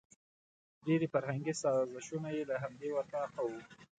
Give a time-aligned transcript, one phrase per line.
[0.85, 3.59] ډېري فرهنګي سازشونه یې له همدې وطاقه وو.